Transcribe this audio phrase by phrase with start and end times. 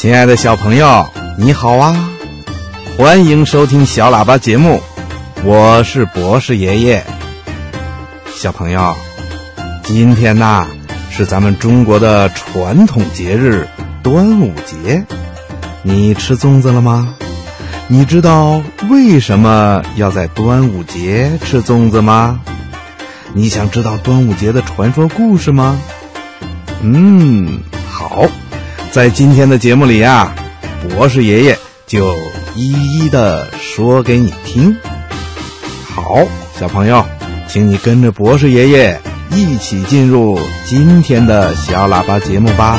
[0.00, 1.04] 亲爱的小朋友，
[1.36, 2.08] 你好啊！
[2.96, 4.80] 欢迎收听小喇叭节目，
[5.42, 7.04] 我是博士爷爷。
[8.32, 8.94] 小朋友，
[9.82, 10.68] 今天呐
[11.10, 13.66] 是咱们中国的传统节日
[14.00, 15.04] 端午节，
[15.82, 17.12] 你吃粽子了吗？
[17.88, 22.38] 你知道为什么要在端午节吃粽子吗？
[23.32, 25.76] 你想知道端午节的传说故事吗？
[26.82, 27.58] 嗯，
[27.90, 28.24] 好，
[28.90, 30.34] 在今天的节目里呀，
[30.82, 32.12] 博士爷爷就
[32.56, 34.76] 一一的说给你听。
[35.94, 36.26] 好，
[36.58, 37.04] 小朋友，
[37.46, 42.78] 请你跟着博士爷爷一起进入今天的小喇叭节目吧。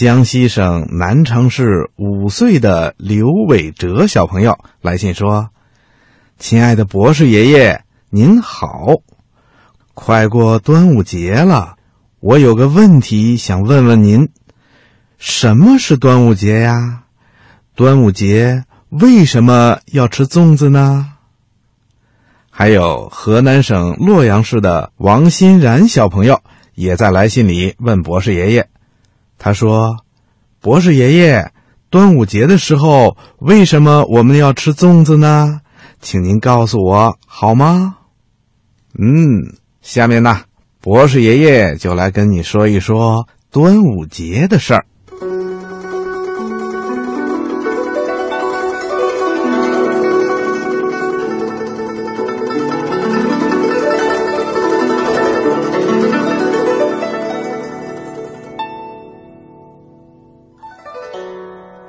[0.00, 5.50] 江西省南昌市五岁的刘伟哲小朋友来信说
[6.40, 8.94] ：“亲爱的博士爷爷，您好！
[9.92, 11.76] 快过端午节了，
[12.18, 14.30] 我有个问题想问问您。
[15.18, 17.02] 什么是端午节呀？
[17.74, 21.10] 端午节为什么要吃粽子呢？”
[22.48, 26.40] 还有河南省洛阳市的王欣然小朋友
[26.74, 28.70] 也在来信里问博士爷爷。
[29.42, 29.96] 他说
[30.60, 31.50] ：“博士爷爷，
[31.88, 35.62] 端午节的时候为什么我们要吃粽子呢？
[36.02, 37.96] 请您告诉我好吗？”
[39.00, 40.42] 嗯，下面呢，
[40.82, 44.84] 博士爷爷就来跟你说一说端午节的事儿。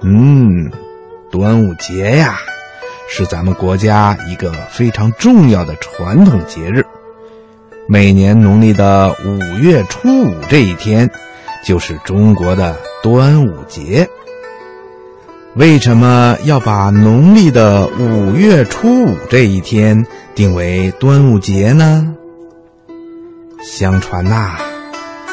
[0.03, 0.72] 嗯，
[1.29, 2.39] 端午节呀，
[3.07, 6.84] 是咱们国家一个非常重要的传统节日。
[7.88, 11.07] 每年农历的五月初五这一天，
[11.63, 14.07] 就是中国的端午节。
[15.56, 20.03] 为什么要把农历的五月初五这一天
[20.34, 22.11] 定为端午节呢？
[23.61, 24.57] 相传呐，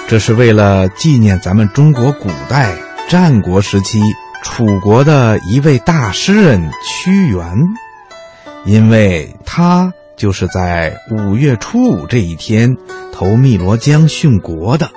[0.07, 2.77] 这是为了纪念咱们中国古代
[3.09, 3.99] 战国时期。
[4.43, 7.57] 楚国的一位大诗人屈原，
[8.65, 12.77] 因为他就是在五月初五这一天
[13.13, 14.91] 投汨罗江殉国的，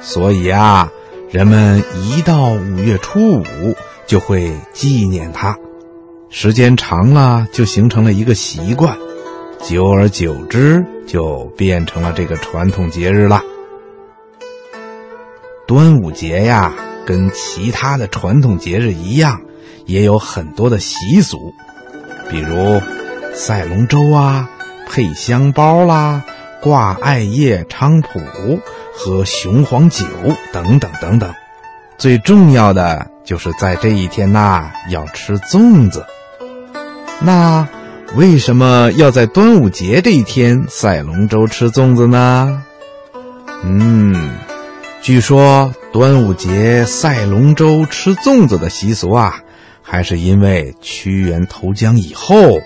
[0.00, 0.88] 所以啊，
[1.30, 3.44] 人们一到五月初五
[4.06, 5.56] 就会纪念他。
[6.28, 8.96] 时间长了，就形成了一个习惯，
[9.62, 13.40] 久而久之，就变成了这个传统节日了。
[15.66, 16.72] 端午节呀。
[17.06, 19.40] 跟其他的传统节日一样，
[19.86, 21.54] 也有很多的习俗，
[22.28, 22.82] 比如
[23.32, 24.50] 赛龙舟啊、
[24.88, 26.24] 配香包啦、
[26.60, 28.20] 挂艾叶菖蒲、
[28.92, 30.04] 喝雄黄酒
[30.52, 31.32] 等等等等。
[31.96, 36.04] 最重要的就是在这一天呐，要吃粽子。
[37.20, 37.66] 那
[38.16, 42.62] 为什么要在端午节这一天赛龙舟、吃粽子呢？
[43.64, 44.30] 嗯。
[45.02, 49.40] 据说端午节赛龙舟、吃粽子的习俗啊，
[49.82, 52.60] 还是因为屈原投江以后，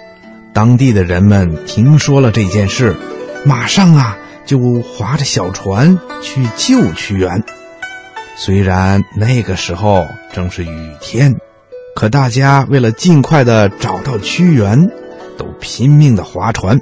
[0.54, 2.96] 当地的人们听说了这件事，
[3.44, 7.44] 马上啊就划着小船去救屈原。
[8.36, 11.36] 虽然那个时候正是雨天，
[11.94, 14.90] 可大家为了尽快的找到屈原，
[15.36, 16.80] 都拼命的划船。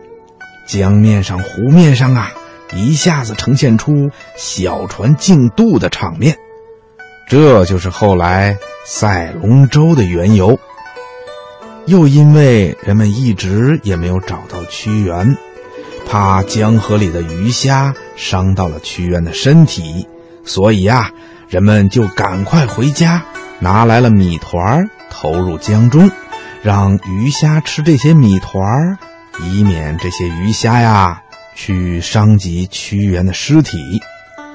[0.68, 2.30] 江面上、湖面上啊。
[2.72, 6.36] 一下子呈现出小船竞渡的场面，
[7.28, 8.56] 这就是后来
[8.86, 10.58] 赛龙舟的缘由。
[11.86, 15.36] 又因为人们一直也没有找到屈原，
[16.06, 20.06] 怕江河里的鱼虾伤到了屈原的身体，
[20.44, 21.10] 所以啊，
[21.48, 23.22] 人们就赶快回家，
[23.58, 26.10] 拿来了米团投入江中，
[26.62, 28.98] 让鱼虾吃这些米团
[29.40, 31.22] 以免这些鱼虾呀。
[31.58, 33.76] 去伤及屈原的尸体，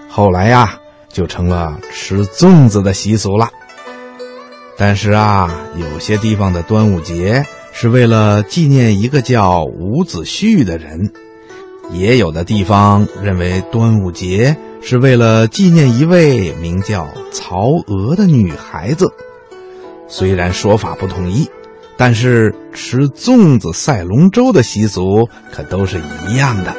[0.09, 0.79] 后来呀，
[1.09, 3.49] 就成了吃粽子的习俗了。
[4.77, 11.11] 但是啊，有些地方的端午节是为了纪念一个叫伍子胥的人，
[11.91, 19.11] 也有的地方认为端午节是为了纪念一位名叫曹娥的女孩子。
[20.07, 21.49] 虽然说法不统一，
[21.97, 26.73] 但是吃粽子、赛龙舟的习俗可都是一样的。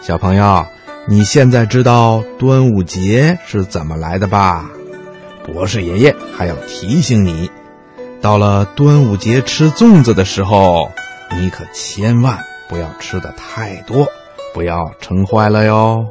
[0.00, 0.66] 小朋友，
[1.06, 4.70] 你现在知道端午节是怎么来的吧？
[5.44, 7.50] 博士爷爷还要提醒你，
[8.20, 10.90] 到了端午节吃粽子的时候，
[11.38, 14.06] 你可千万不要吃的太多，
[14.54, 16.06] 不要撑坏了哟。